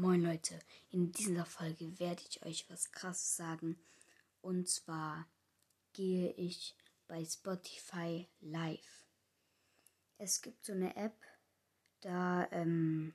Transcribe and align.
Moin 0.00 0.22
Leute, 0.22 0.58
in 0.88 1.12
dieser 1.12 1.44
Folge 1.44 1.98
werde 1.98 2.22
ich 2.26 2.42
euch 2.46 2.70
was 2.70 2.90
krasses 2.90 3.36
sagen. 3.36 3.78
Und 4.40 4.66
zwar 4.66 5.28
gehe 5.92 6.32
ich 6.38 6.74
bei 7.06 7.22
Spotify 7.22 8.26
live. 8.40 9.06
Es 10.16 10.40
gibt 10.40 10.64
so 10.64 10.72
eine 10.72 10.96
App, 10.96 11.22
da, 12.00 12.48
ähm, 12.50 13.14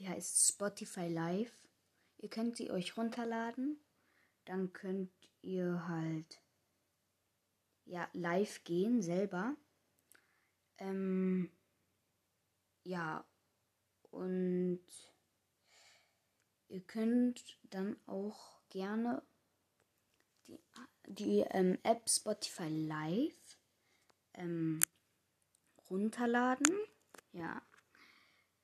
die 0.00 0.08
heißt 0.08 0.48
Spotify 0.48 1.06
Live. 1.06 1.52
Ihr 2.18 2.30
könnt 2.30 2.56
sie 2.56 2.72
euch 2.72 2.96
runterladen. 2.96 3.78
Dann 4.46 4.72
könnt 4.72 5.12
ihr 5.40 5.86
halt, 5.86 6.42
ja, 7.84 8.08
live 8.12 8.64
gehen 8.64 9.02
selber. 9.02 9.54
Ähm, 10.78 11.48
ja, 12.82 13.24
und 14.10 14.82
ihr 16.70 16.80
könnt 16.82 17.58
dann 17.64 17.96
auch 18.06 18.60
gerne 18.70 19.22
die, 20.46 20.58
die 21.06 21.40
ähm, 21.50 21.78
App 21.82 22.08
Spotify 22.08 22.68
Live 22.68 23.58
ähm, 24.34 24.80
runterladen. 25.90 26.72
Ja. 27.32 27.60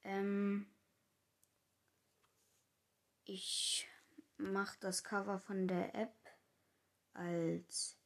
Ähm, 0.05 0.67
ich 3.25 3.89
mache 4.39 4.77
das 4.81 5.03
Cover 5.03 5.41
von 5.41 5.67
der 5.67 5.95
App 5.95 6.15
als 7.13 7.99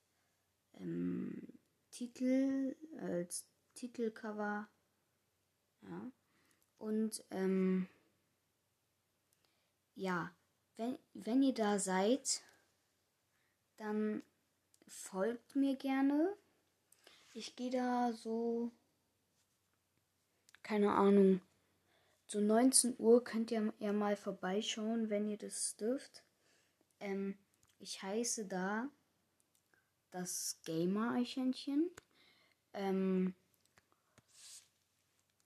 ähm, 0.75 1.59
Titel, 1.91 2.75
als 2.98 3.47
Titelcover. 3.75 4.69
Ja. 5.83 6.12
Und 6.78 7.23
ähm, 7.30 7.89
ja, 10.01 10.33
wenn, 10.79 10.99
wenn 11.13 11.43
ihr 11.43 11.53
da 11.53 11.79
seid, 11.79 12.43
dann 13.77 14.23
folgt 14.89 15.55
mir 15.55 15.77
gerne. 15.77 16.34
Ich 17.34 17.55
gehe 17.55 17.70
da 17.70 18.12
so, 18.12 18.73
keine 20.62 20.92
Ahnung, 20.92 21.42
so 22.27 22.41
19 22.41 22.95
Uhr 22.98 23.23
könnt 23.23 23.51
ihr 23.51 23.75
ja 23.79 23.92
mal 23.92 24.17
vorbeischauen, 24.17 25.11
wenn 25.11 25.29
ihr 25.29 25.37
das 25.37 25.77
dürft. 25.77 26.23
Ähm, 26.98 27.37
ich 27.79 28.03
heiße 28.03 28.47
da 28.47 28.89
das 30.11 30.61
Gamer-Eichhörnchen. 30.64 31.91
Ähm, 32.73 33.35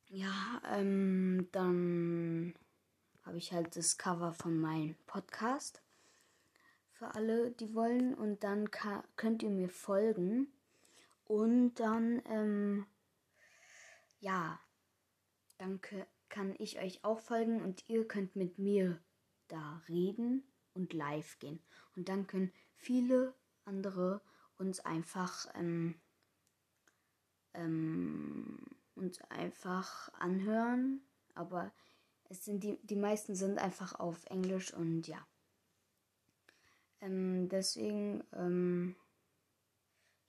ja, 0.07 0.63
ähm, 0.71 1.49
dann 1.51 2.55
habe 3.25 3.39
ich 3.39 3.53
halt 3.53 3.77
das 3.77 3.99
Cover 3.99 4.33
von 4.33 4.59
meinem 4.59 4.97
Podcast 5.07 5.83
für 6.93 7.15
alle, 7.15 7.51
die 7.51 7.75
wollen. 7.75 8.15
Und 8.15 8.45
dann 8.45 8.71
könnt 9.17 9.43
ihr 9.43 9.51
mir 9.51 9.69
folgen. 9.69 10.49
Und 11.25 11.75
dann, 11.77 12.23
ähm, 12.27 12.87
ja, 14.21 14.61
dann 15.59 15.81
kann 16.29 16.55
ich 16.59 16.79
euch 16.79 17.05
auch 17.05 17.21
folgen 17.21 17.63
und 17.63 17.89
ihr 17.89 18.07
könnt 18.07 18.37
mit 18.37 18.59
mir 18.59 19.01
da 19.49 19.83
reden 19.89 20.43
und 20.75 20.93
live 20.93 21.39
gehen. 21.39 21.63
Und 21.97 22.09
dann 22.09 22.27
können 22.27 22.53
viele 22.77 23.35
andere 23.65 24.21
uns 24.59 24.81
einfach, 24.81 25.47
ähm, 25.55 25.95
ähm, 27.55 28.59
uns 28.95 29.21
einfach 29.31 30.13
anhören. 30.15 31.01
Aber 31.35 31.73
es 32.35 32.45
sind 32.45 32.65
die, 32.65 32.79
die 32.83 32.97
meisten 32.97 33.37
sind 33.37 33.59
einfach 33.59 33.99
auf 33.99 34.27
Englisch 34.27 34.75
und 34.75 35.07
ja. 35.07 35.25
Ähm, 37.01 37.49
deswegen, 37.49 38.25
ähm, 38.33 38.97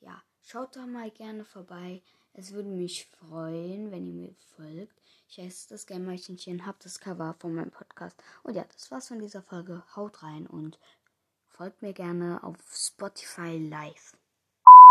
ja, 0.01 0.21
schaut 0.43 0.75
da 0.75 0.85
mal 0.85 1.09
gerne 1.09 1.45
vorbei. 1.45 2.01
Es 2.33 2.51
würde 2.51 2.69
mich 2.69 3.07
freuen, 3.07 3.91
wenn 3.91 4.05
ihr 4.05 4.13
mir 4.13 4.35
folgt. 4.55 5.01
Ich 5.27 5.39
heiße 5.39 5.69
das 5.69 5.87
Gamerchenchen, 5.87 6.65
habt 6.65 6.85
das 6.85 6.99
Cover 6.99 7.35
von 7.39 7.55
meinem 7.55 7.71
Podcast. 7.71 8.21
Und 8.43 8.55
ja, 8.55 8.65
das 8.71 8.91
war's 8.91 9.07
von 9.07 9.19
dieser 9.19 9.41
Folge. 9.41 9.83
Haut 9.95 10.21
rein 10.21 10.45
und 10.45 10.77
folgt 11.47 11.81
mir 11.81 11.93
gerne 11.93 12.43
auf 12.43 12.57
Spotify 12.71 13.57
Live. 13.57 14.15